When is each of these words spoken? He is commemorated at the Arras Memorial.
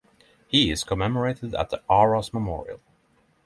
He 0.47 0.71
is 0.71 0.83
commemorated 0.83 1.53
at 1.53 1.69
the 1.69 1.83
Arras 1.87 2.33
Memorial. 2.33 2.79